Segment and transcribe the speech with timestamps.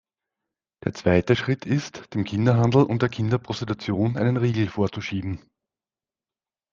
[0.83, 5.45] Der zweite Schritt ist, dem Kinderhandel und der Kinderprostitution einen Riegel vorzuschieben.